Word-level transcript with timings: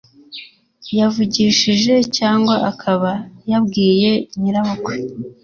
yavugishije, 0.97 1.93
cyangwa 2.17 2.55
akaba 2.71 3.11
yabwiye 3.51 4.11
nyirabukwe 4.39 4.93